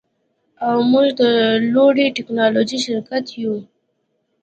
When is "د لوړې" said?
1.19-2.05